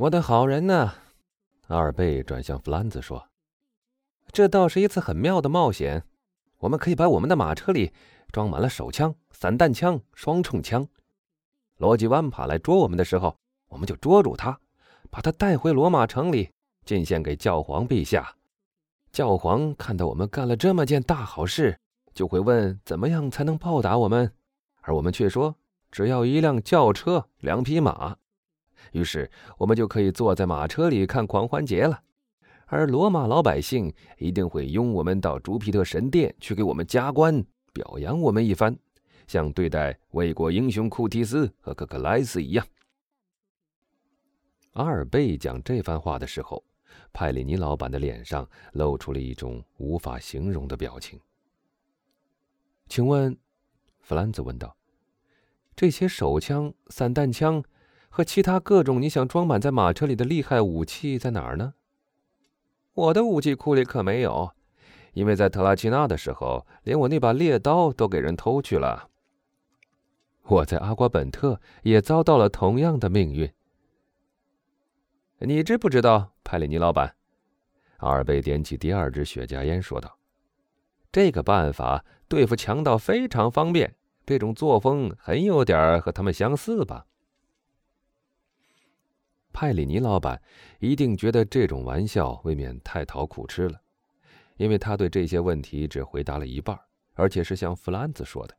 [0.00, 0.94] 我的好人呢？
[1.66, 3.28] 阿尔贝转向弗兰兹说
[4.32, 6.02] ：“这倒是一次很妙的冒险。
[6.56, 7.92] 我们可以把我们的马车里
[8.32, 10.88] 装满了手枪、散弹枪、双冲枪。
[11.76, 13.36] 罗吉万帕来捉我们的时候，
[13.68, 14.58] 我们就捉住他，
[15.10, 16.48] 把他带回罗马城里，
[16.86, 18.36] 进献给教皇陛下。
[19.12, 21.78] 教皇看到我们干了这么件大好事，
[22.14, 24.32] 就会问怎么样才能报答我们，
[24.80, 25.56] 而我们却说
[25.90, 28.16] 只要一辆轿车、两匹马。”
[28.92, 32.02] 于是我们就可以坐在马车里看狂欢节了，
[32.66, 38.76] 而罗马老百姓一定会拥我们到朱庇特神殿去给我们加官，表扬我们一番，
[39.26, 42.66] 像对待卫国英雄库提斯和可克莱斯一样。
[44.72, 46.62] 阿尔贝讲这番话的时候，
[47.12, 51.20] 派里尼老板的脸上露出了一种无法形容的表情。
[52.88, 53.36] 请问，
[53.98, 54.76] 弗兰兹问道
[55.74, 57.62] ：“这些手枪、散弹枪？”
[58.10, 61.74] 和其他各种你想装满在马车里的厉害武器在哪儿呢？
[62.92, 64.50] 我的武器库里可没有，
[65.12, 69.08] 因为在特拉奇纳的时候，连我那把猎刀都给人偷去了。
[70.42, 73.50] 我在阿瓜本特也遭到了同样的命运。
[75.38, 77.14] 你知不知道，派里尼老板？
[77.98, 80.18] 阿尔贝点起第二支雪茄烟，说道
[81.12, 83.94] ：“这个办法对付强盗非常方便，
[84.26, 87.06] 这种作风很有点和他们相似吧？”
[89.52, 90.40] 派里尼老板
[90.78, 93.80] 一定觉得这种玩笑未免太讨苦吃了，
[94.56, 96.78] 因为他对这些问题只回答了一半，
[97.14, 98.56] 而且是像弗兰兹说的。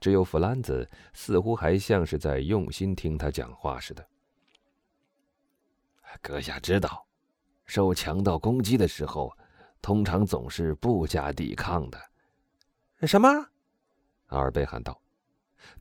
[0.00, 4.06] 只有弗兰兹似乎还像是在用心听他讲话似的。
[6.20, 7.04] 阁下知道，
[7.66, 9.32] 受强盗攻击的时候，
[9.82, 11.98] 通常总是不加抵抗的。
[13.06, 13.28] 什么？
[14.26, 15.00] 阿尔贝喊道。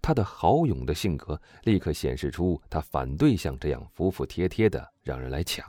[0.02, 5.66] 他的豪勇的性格立刻显示出他反对像这样服服帖帖的让人来抢，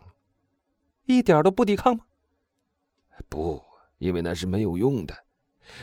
[1.04, 2.04] 一点都不抵抗吗？
[3.28, 3.62] 不，
[3.98, 5.14] 因为那是没有用的。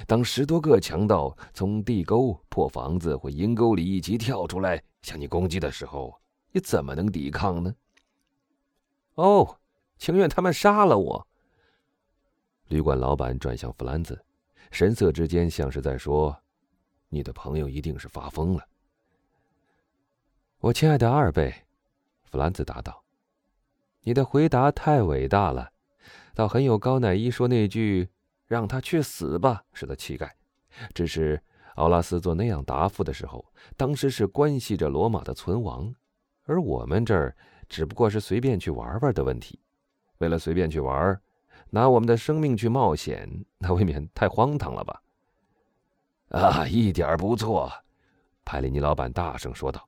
[0.08, 6.20] 当十多个强盗从地沟、破房子或阴沟里一起跳出来向你攻击的时候，
[6.52, 7.76] 你怎么能抵抗呢？
[9.16, 9.60] 哦，
[9.98, 11.28] 情愿他们杀了我。
[12.70, 14.20] 旅馆老板转向弗兰兹，
[14.72, 16.36] 神色之间像是在说。
[17.10, 18.68] 你的朋友一定是发疯了，
[20.60, 21.54] 我亲爱的二贝，
[22.24, 23.04] 弗兰兹答道
[24.02, 25.72] ：“你的回答太伟大了，
[26.34, 28.10] 倒很有高乃伊说那句
[28.48, 30.36] ‘让他去死吧’似的气概。
[30.94, 31.42] 只是
[31.76, 33.46] 奥拉斯做那样答复的时候，
[33.78, 35.94] 当时是关系着罗马的存亡，
[36.44, 37.38] 而我们这儿
[37.70, 39.60] 只不过是随便去玩玩的问题。
[40.18, 41.22] 为了随便去玩，
[41.70, 45.02] 拿我们的生命去冒险，那未免太荒唐了吧？”
[46.36, 47.72] 啊，一点不错，
[48.44, 49.88] 派里尼老板大声说道：“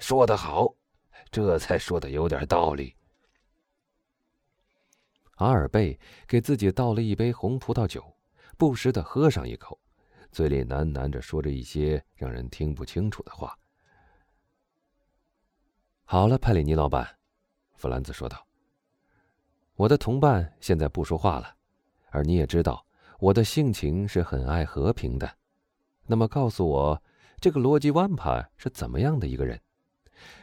[0.00, 0.74] 说得好，
[1.30, 2.96] 这才说的有点道理。”
[5.38, 8.02] 阿尔贝给自己倒了一杯红葡萄酒，
[8.58, 9.78] 不时的喝上一口，
[10.32, 13.56] 嘴里喃喃着说着一些让人听不清楚的话。
[16.04, 17.16] 好了，派里尼老板，
[17.74, 18.44] 弗兰兹说道
[19.76, 21.54] ：“我的同伴现在不说话了，
[22.10, 22.84] 而你也知道，
[23.20, 25.32] 我的性情是很爱和平的。”
[26.06, 27.02] 那么，告诉我，
[27.40, 29.60] 这个罗辑万帕是怎么样的一个人？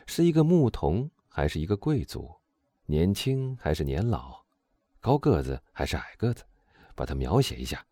[0.06, 2.30] 是一个牧童，还是一个贵族？
[2.86, 4.44] 年轻还是年老？
[5.00, 6.44] 高个子还是矮个子？
[6.96, 7.86] 把他描写一下。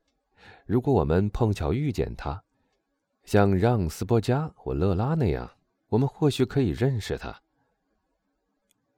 [0.66, 2.44] 如果我们碰巧遇见他，
[3.24, 5.50] 像让·斯波加或勒拉那样，
[5.88, 7.42] 我们或许可以认识他。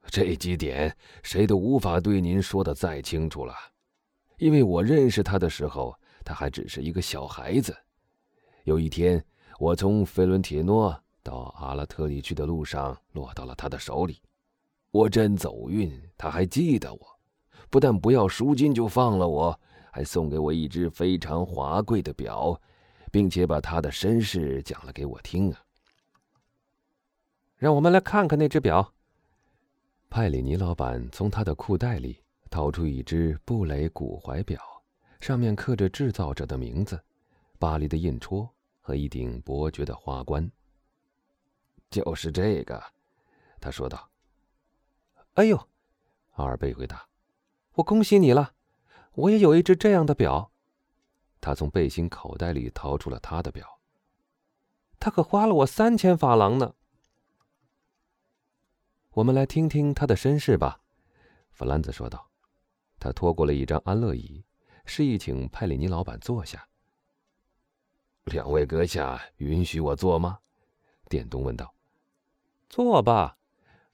[0.08, 3.56] 这几点谁都无法对您说的再清楚了，
[4.38, 7.76] 因为我认识他的时候，他还只是一个小孩子。
[8.64, 9.24] 有一天，
[9.60, 14.22] 我从费伦铁诺到阿拉特里去的路上，落到了他的手里。
[14.92, 17.00] 我真走运，他还记得我，
[17.70, 19.60] 不但不要赎金就放了我，
[19.92, 22.58] 还送给我一只非常华贵的表，
[23.12, 25.60] 并且把他的身世讲了给我听啊。
[27.58, 28.94] 让我们来看看那只表。
[30.10, 32.18] 派里尼老板从他的裤袋里
[32.50, 34.62] 掏出一只布雷古怀表，
[35.20, 36.98] 上面刻着制造者的名字。
[37.60, 38.50] 巴黎的印戳
[38.84, 40.52] 和一顶伯爵的花冠。
[41.90, 42.84] 就是这个，
[43.62, 44.12] 他说道。
[45.36, 45.70] “哎呦！”
[46.36, 47.08] 阿尔贝回答
[47.76, 48.54] ，“我恭喜你了，
[49.14, 50.52] 我也有一只这样的表。”
[51.40, 53.80] 他从背心口袋里掏出了他的表。
[55.00, 56.76] 他可花了我三千法郎呢。
[59.12, 60.82] 我们来听听他的身世吧，
[61.52, 62.30] 弗兰兹说道。
[63.00, 64.44] 他拖过了一张安乐椅，
[64.86, 66.68] 示意请派里尼老板坐下。
[68.26, 70.40] 两位阁下允许我坐吗？
[71.10, 71.74] 店东问道。
[72.70, 73.38] “坐吧。”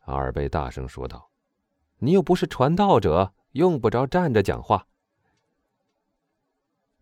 [0.05, 1.29] 阿尔贝大声说道。
[1.97, 4.87] 你又不是传道者，用不着站着讲话。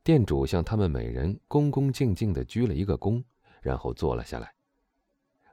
[0.03, 3.23] 店主向他们每人恭恭敬敬的鞠了一个躬，
[3.61, 4.51] 然后坐了下来。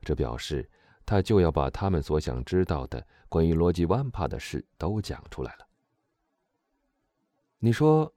[0.01, 0.71] 这表示
[1.05, 5.67] 他就要把他们所想知道的关于罗辑万帕的事都讲出来了。
[7.59, 8.11] 你说，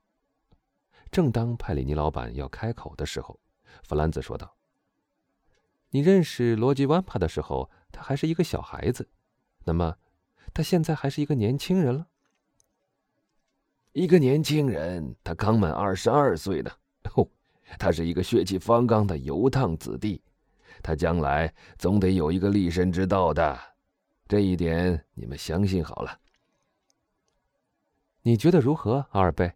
[1.12, 3.38] 正当派里尼老板要开口的时候，
[3.84, 4.56] 弗兰兹说道
[5.92, 9.08] ：“你认识罗吉万帕的时候，他还是一个小孩子，
[9.66, 9.98] 那么，
[10.54, 12.08] 他现在还是一个年轻人了。
[13.94, 16.72] 一个年轻人，他刚满二十二岁呢。
[17.16, 17.28] 哦，
[17.80, 20.22] 他是一个血气方刚的游荡子弟，
[20.84, 23.58] 他将来总得有一个立身之道的，
[24.28, 26.20] 这一点你们相信好了。”
[28.24, 29.54] 你觉得如何，阿尔贝？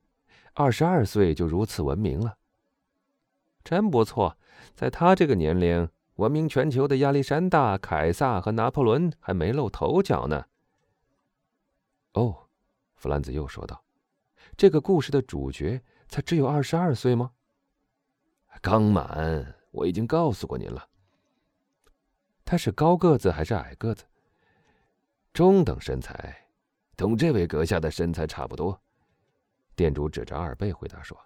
[0.53, 2.37] 二十二岁就如此闻名了，
[3.63, 4.37] 真不错。
[4.75, 10.45] 在他这个年龄，闻名全球的亚历山大、凯撒和拿破仑还没露头角呢。
[12.13, 12.47] 哦，
[12.95, 13.83] 弗兰兹又说道
[14.57, 17.31] ：“这个故事的主角才只有二十二岁吗？”
[18.61, 20.87] 刚满，我已经告诉过您了。
[22.43, 24.03] 他是高个子还是矮个子？
[25.33, 26.37] 中等身材。
[26.97, 28.79] 同这位阁下的身材差不多，
[29.75, 31.17] 店主指着阿尔贝回答说：“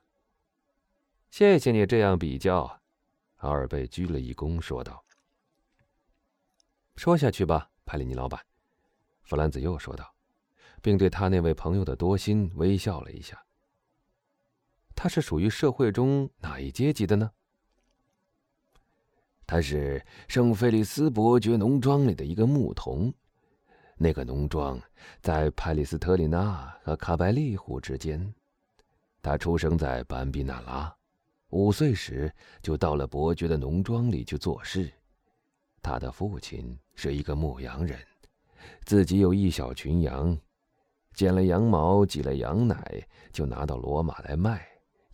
[1.36, 2.64] 谢谢你这样比较。”
[3.44, 5.04] 阿尔贝鞠了一躬，说道
[6.96, 8.40] ：“说下去吧，派里尼老板。”
[9.22, 10.16] 弗兰兹又说道，
[10.82, 13.38] 并对他那位朋友的多心微笑了一下。
[14.96, 17.30] 他是属于社会中哪一阶级的呢？
[19.46, 23.14] 他是圣菲利斯伯爵农庄里的一个牧童。
[23.98, 24.82] 那个农庄
[25.20, 28.34] 在派里斯特里纳和卡白利湖之间。
[29.22, 30.96] 他出生在班比纳拉，
[31.56, 32.30] 五岁时
[32.62, 34.92] 就到了伯爵的农庄里去做事。
[35.82, 37.98] 他的父亲是一个牧羊人，
[38.84, 40.38] 自己有一小群羊，
[41.14, 44.68] 剪了羊毛，挤了羊奶，就拿到罗马来卖，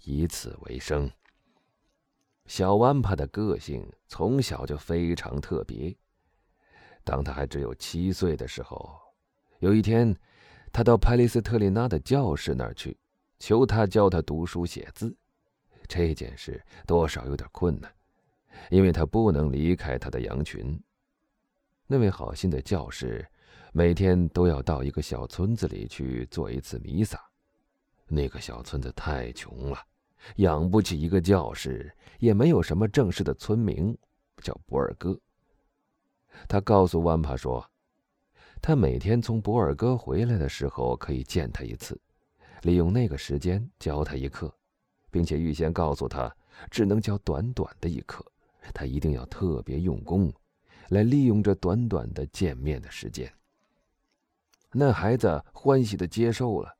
[0.04, 1.08] 以此为生。
[2.48, 5.96] 小万帕的个性从小就非常特别。
[7.04, 9.00] 当他还只有七岁的时候，
[9.60, 10.18] 有一天，
[10.74, 12.98] 他到派利斯特里娜的教室那儿去，
[13.38, 15.16] 求他教他读书写字。
[15.94, 17.94] 这件事多少有点困难，
[18.70, 20.82] 因为他不能离开他的羊群。
[21.86, 23.28] 那位好心的教士
[23.74, 27.22] 每天都要到一个小村子里去做一次弥撒。
[28.08, 29.78] 那个小村子太穷了，
[30.38, 33.98] 养不起一个教士，也没有什么正式的村名，
[34.42, 35.20] 叫博尔哥。
[36.48, 37.70] 他告诉万帕说，
[38.62, 42.00] 他每天从博尔哥回来的时候可以见他一次，
[42.62, 44.54] 利用那个时间教他一课，
[45.12, 46.34] 并且预先告诉他，
[46.72, 48.26] 只能教短短的一课，
[48.74, 50.34] 他一定要特别用功，
[50.90, 53.32] 来利用这短短的见面的时间。
[54.72, 56.74] 那孩子欢喜的接受了，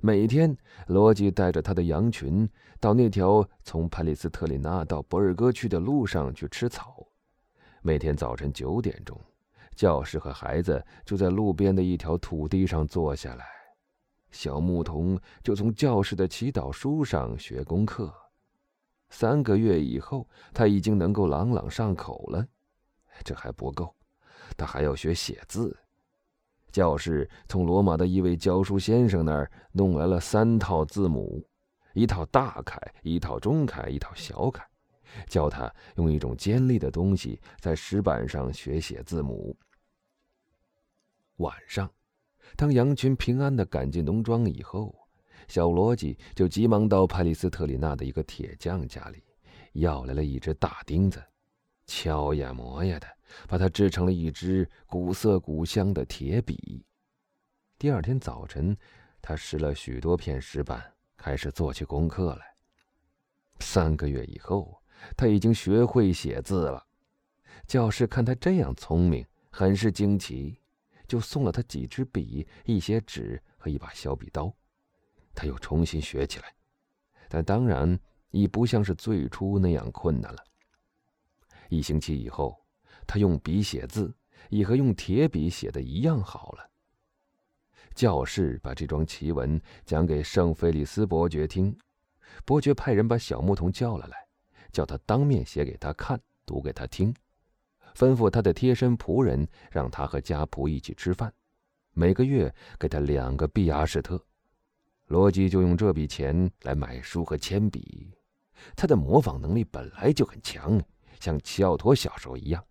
[0.00, 0.54] 每天
[0.88, 2.46] 罗辑带着他的羊群
[2.80, 7.06] 到那条从帕里斯特里纳到博尔戈去的路上去吃草。
[7.82, 9.18] 每天早晨九点钟，
[9.76, 13.46] 教师和孩子就在路边的一条土地上坐下来，
[14.34, 18.12] 小牧童就从教室的祈祷书上学功课。
[19.08, 22.44] 三个月以后，他已经能够朗朗上口了。
[23.22, 23.94] 这还不够，
[24.56, 25.78] 他还要学写字。
[26.72, 31.46] 教室从罗马的一位教书先生那儿弄来了三套字母，
[31.92, 34.66] 一套大楷，一套中楷，一套小楷。
[35.28, 39.56] 教他用一种尖利的东西在石板上学写字母。
[41.36, 41.88] 晚上，
[42.56, 44.94] 当羊群平安的赶进农庄以后，
[45.48, 49.22] 小罗辑就急忙到派利斯特里纳的一个铁匠家里，
[49.72, 51.22] 要来了一只大钉子，
[51.86, 53.06] 敲呀磨呀的，
[53.48, 56.84] 把它制成了一支古色古香的铁笔。
[57.78, 58.76] 第二天早晨，
[59.20, 62.46] 他拾了许多片石板，开始做起功课来。
[63.60, 64.80] 三个月以后。
[65.18, 66.82] 他已经学会写字了，
[67.66, 70.58] 教师看他这样聪明，很是惊奇，
[71.06, 74.54] 就送了他几支笔、一些纸和一把削笔刀。
[75.34, 76.54] 他又重新学起来，
[77.28, 77.98] 但当然
[78.30, 80.44] 已不像是最初那样困难了。
[81.68, 82.64] 一星期以后，
[83.06, 84.14] 他用笔写字，
[84.50, 86.70] 已和用铁笔写的一样好了。
[87.94, 91.76] 教士把这桩奇闻讲给圣菲利斯伯爵听，
[92.44, 94.24] 伯爵派人把小牧童叫了来。
[94.72, 97.14] 叫他当面写给他看，读给他听，
[97.96, 101.32] 吩咐他的贴身仆人让他和家仆一起吃饭，
[101.92, 104.20] 每个月给他两个毕阿士特。
[105.06, 108.10] 罗辑就用这笔钱来买书和铅笔。
[108.74, 110.80] 他的模仿能力本来就很强，
[111.20, 112.64] 像齐奥托小时候一样。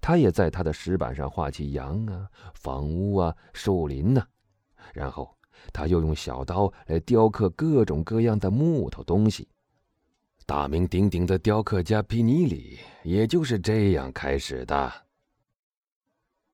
[0.00, 4.26] 他也在他的石板上画起羊啊、房屋啊、树林呐，
[4.92, 5.34] 然后
[5.72, 9.48] 他又用小刀来雕刻各种各样的木头东西。
[10.46, 14.92] 大名鼎鼎的雕刻家皮尼里也就是这样开始的。